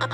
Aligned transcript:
I'm 0.00 0.10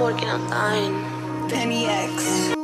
working 0.00 0.28
on 0.28 0.50
dying. 0.50 1.48
Penny 1.48 1.86
X. 1.86 2.54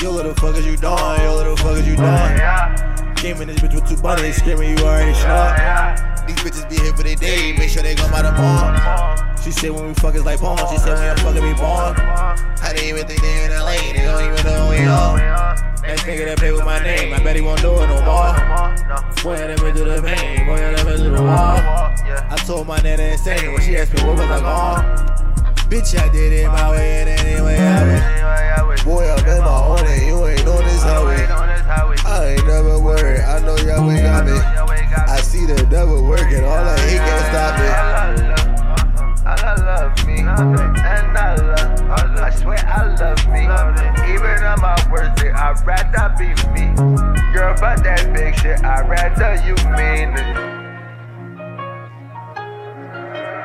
Yo, 0.00 0.12
little 0.12 0.32
fuckers, 0.34 0.64
you 0.64 0.76
done. 0.76 1.20
Yo, 1.20 1.34
little 1.34 1.56
fuckers, 1.56 1.84
you 1.86 1.96
done. 1.96 3.16
Came 3.16 3.40
in 3.40 3.48
this 3.48 3.58
bitch 3.58 3.74
with 3.74 3.88
two 3.88 3.96
bunnies, 4.00 4.36
screaming, 4.36 4.78
you 4.78 4.84
already 4.84 5.12
shot. 5.14 6.26
These 6.28 6.36
bitches 6.36 6.68
be 6.70 6.76
here 6.76 6.92
for 6.92 7.02
the 7.02 7.16
day, 7.16 7.52
make 7.56 7.70
sure 7.70 7.82
they 7.82 7.96
come 7.96 8.12
out 8.12 8.26
of 8.26 8.36
mall. 8.36 8.76
She 9.42 9.50
said 9.50 9.72
when 9.72 9.88
we 9.88 9.94
fuck 9.94 10.14
it's 10.14 10.24
like 10.24 10.38
porn, 10.38 10.56
she 10.70 10.78
said 10.78 10.94
when 10.94 11.16
you 11.16 11.24
fucking 11.24 11.42
be 11.42 11.54
born. 11.58 11.96
I 11.98 12.72
didn't 12.72 12.88
even 12.90 13.06
think 13.08 13.20
they 13.22 13.44
in 13.44 13.50
LA, 13.50 13.74
they 13.92 14.04
don't 14.04 14.22
even 14.22 14.44
know 14.44 14.68
we 14.70 14.76
are. 14.78 14.82
Next 14.82 14.91
nigga 16.12 16.26
that 16.26 16.38
play 16.38 16.52
with 16.52 16.64
my 16.64 16.78
name, 16.80 17.14
I 17.14 17.22
bet 17.24 17.36
he 17.36 17.42
won't 17.42 17.62
do 17.62 17.72
it 17.72 17.86
no 17.86 17.96
more. 18.04 18.36
Boy, 19.24 19.34
I 19.40 19.46
never 19.48 19.72
do 19.72 19.84
the 19.84 20.02
pain, 20.02 20.44
boy, 20.44 20.60
I 20.60 20.72
never 20.76 20.96
do 20.96 21.10
the 21.10 21.22
wall. 21.22 21.56
I 21.56 22.36
told 22.44 22.66
my 22.66 22.78
nana 22.80 23.02
insane 23.02 23.52
when 23.52 23.62
she 23.62 23.78
asked 23.78 23.94
me 23.94 24.02
what 24.04 24.18
was 24.18 24.28
I 24.28 24.40
gone. 24.40 24.84
Bitch, 25.72 25.96
I 25.98 26.12
did 26.12 26.32
it 26.34 26.46
my 26.48 26.70
way 26.70 27.00
and 27.00 27.08
anyway 27.08 27.56
I 27.56 28.62
went. 28.62 28.84
Boy, 28.84 29.08
I'm 29.08 29.24
my 29.24 29.64
own 29.64 29.86
and 29.86 30.06
you 30.06 30.26
ain't 30.26 30.46
on 30.46 30.64
this 30.64 30.82
highway. 30.82 31.24
I 32.04 32.36
ain't 32.36 32.46
never 32.46 32.78
worried, 32.78 33.20
I 33.20 33.40
know 33.40 33.56
y'all 33.56 33.90
ain't 33.90 34.02
got 34.02 34.26
me. 34.26 34.32
I 34.32 35.20
see 35.22 35.46
the 35.46 35.64
devil 35.70 36.04
working, 36.06 36.44
all 36.44 36.52
I 36.52 36.78
hate 36.80 36.98
can't 36.98 37.24
stop 37.32 37.58
it. 37.58 37.72
I 39.24 39.54
love 39.56 40.06
me, 40.06 40.18
and 40.18 40.28
I 40.28 41.36
love, 41.36 42.20
I 42.20 42.30
swear 42.30 42.58
I 42.58 42.94
love 42.96 43.26
me. 43.28 43.91
I'd 45.52 45.66
rather 45.66 46.16
be 46.16 46.28
me. 46.52 46.72
Girl, 47.34 47.54
but 47.60 47.82
that 47.84 48.10
big 48.14 48.34
shit, 48.38 48.64
I'd 48.64 48.88
rather 48.88 49.34
you 49.44 49.54
mean 49.76 50.16
it. 50.16 50.34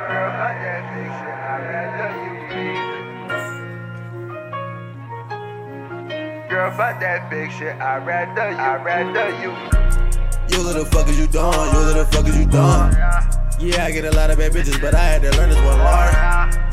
Girl, 0.08 0.32
but 0.32 0.56
that 0.64 0.82
big 0.96 1.12
shit, 1.12 1.36
I'd 1.36 1.68
rather 1.68 2.12
you 2.24 2.32
mean 2.56 2.80
it. 6.40 6.50
Girl, 6.50 6.72
but 6.78 6.96
that 7.02 7.30
big 7.30 7.52
shit, 7.52 7.76
I'd 7.76 8.06
rather 8.06 8.52
you, 9.42 9.52
you. 10.48 10.64
Little 10.64 10.86
fuckers, 10.86 11.18
you 11.20 11.28
done. 11.28 11.74
You 11.74 11.80
little 11.80 12.06
fuckers, 12.06 12.40
you 12.40 12.46
done. 12.46 12.94
Yeah, 13.60 13.86
I 13.86 13.92
get 13.92 14.06
a 14.06 14.12
lot 14.12 14.30
of 14.30 14.38
bad 14.38 14.54
bitches, 14.54 14.80
but 14.80 14.96
I 14.96 15.04
had 15.04 15.24
to 15.24 15.32
learn 15.38 15.50
this 15.50 15.60
one 15.60 15.78
hard. 15.78 16.14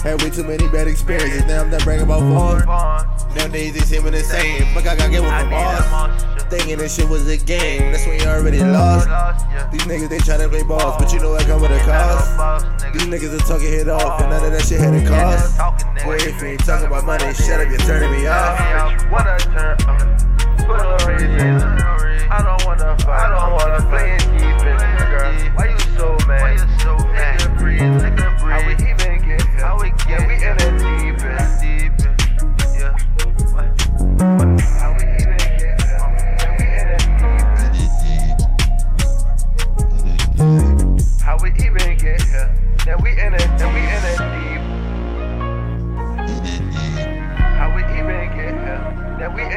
Had 0.01 0.23
way 0.23 0.31
too 0.31 0.45
many 0.45 0.69
bad 0.69 0.87
experiences, 0.87 1.45
now 1.47 1.63
I'm 1.63 1.71
done 1.71 1.81
bragging 1.83 2.05
about 2.05 2.21
four. 2.21 2.63
Nowadays 3.37 3.75
they 3.75 3.81
seem 3.81 4.05
the 4.05 4.21
same. 4.21 4.63
Fuck, 4.75 4.87
I 4.87 4.97
got 4.97 5.07
to 5.07 5.11
get 5.11 5.23
with 5.23 5.31
my 5.31 5.49
boss. 5.51 6.23
Thinking 6.45 6.79
this 6.79 6.95
shit 6.95 7.09
was 7.09 7.27
a 7.29 7.37
game, 7.37 7.91
that's 7.91 8.07
when 8.07 8.21
you 8.21 8.27
already 8.27 8.61
lost. 8.61 9.09
These 9.73 9.83
niggas 9.83 10.09
they 10.09 10.19
try 10.19 10.37
to 10.37 10.49
play 10.49 10.63
balls, 10.63 10.97
but 10.99 11.13
you 11.13 11.19
know 11.21 11.35
I 11.35 11.43
come 11.43 11.61
with 11.61 11.71
a 11.71 11.81
cost. 11.81 12.69
These 12.93 13.07
niggas 13.09 13.35
are 13.35 13.47
talking 13.47 13.69
hit 13.73 13.89
off, 13.89 14.21
and 14.21 14.31
none 14.31 14.45
of 14.45 14.53
that 14.53 14.63
shit 14.63 14.79
had 14.79 14.95
a 14.95 15.07
cost. 15.07 15.59
Boy, 16.05 16.17
if 16.17 16.41
you 16.43 16.49
ain't 16.49 16.65
talking 16.65 16.87
about 16.87 17.05
money, 17.05 17.33
shut 17.35 17.61
up, 17.61 17.69
you're 17.69 17.79
turning 17.79 18.13
me 18.13 18.27
off. 18.27 19.11
Wanna 19.11 19.39
turn 19.39 19.77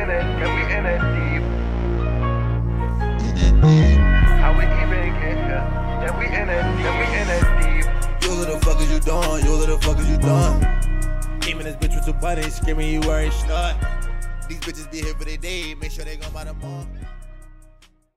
in 0.10 0.16
it, 0.16 0.24
then 0.40 0.50
we 0.56 0.62
in 0.74 0.86
it 0.86 1.02
deep. 1.16 1.44
How 4.40 4.52
we 4.58 4.64
even 4.64 5.14
get 5.20 5.38
here? 5.38 5.66
Then 6.02 6.14
we 6.18 6.26
in 6.28 6.50
it, 6.50 6.66
then 6.82 6.94
we 7.00 7.06
in 7.18 7.28
it 7.30 7.44
deep. 7.62 7.86
You 8.24 8.32
little 8.36 8.60
fuckers, 8.60 8.90
you 8.92 9.00
done. 9.00 9.44
You 9.44 9.52
little 9.54 9.78
fuckers, 9.78 10.10
you 10.10 10.18
done. 10.18 11.40
Came 11.42 11.60
in 11.60 11.66
this 11.66 11.76
bitch 11.76 11.96
with 11.96 12.06
two 12.06 12.14
bunnies, 12.14 12.56
screaming, 12.56 12.90
you 12.90 13.02
already 13.02 13.32
shot. 13.32 13.76
These 14.48 14.60
bitches 14.62 14.90
be 14.90 15.02
here 15.02 15.14
for 15.16 15.26
the 15.26 15.38
day, 15.38 15.76
make 15.76 15.92
sure 15.92 16.06
they 16.06 16.18
come 16.18 16.36
out 16.38 16.48
of 16.48 16.58
mall. 16.62 16.88